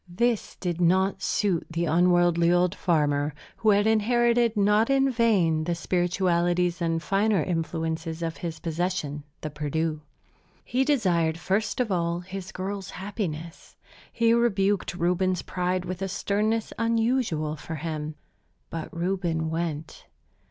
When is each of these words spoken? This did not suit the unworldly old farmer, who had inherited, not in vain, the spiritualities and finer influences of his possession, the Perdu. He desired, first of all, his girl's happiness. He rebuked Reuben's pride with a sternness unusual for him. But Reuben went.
This 0.09 0.55
did 0.55 0.81
not 0.81 1.21
suit 1.21 1.67
the 1.69 1.85
unworldly 1.85 2.51
old 2.51 2.73
farmer, 2.73 3.35
who 3.57 3.69
had 3.69 3.85
inherited, 3.85 4.57
not 4.57 4.89
in 4.89 5.11
vain, 5.11 5.65
the 5.65 5.75
spiritualities 5.75 6.81
and 6.81 7.03
finer 7.03 7.43
influences 7.43 8.23
of 8.23 8.37
his 8.37 8.57
possession, 8.59 9.21
the 9.41 9.51
Perdu. 9.51 10.01
He 10.65 10.83
desired, 10.83 11.37
first 11.37 11.79
of 11.79 11.91
all, 11.91 12.21
his 12.21 12.51
girl's 12.51 12.89
happiness. 12.89 13.75
He 14.11 14.33
rebuked 14.33 14.95
Reuben's 14.95 15.43
pride 15.43 15.85
with 15.85 16.01
a 16.01 16.07
sternness 16.07 16.73
unusual 16.79 17.55
for 17.55 17.75
him. 17.75 18.15
But 18.71 18.91
Reuben 18.91 19.51
went. 19.51 20.07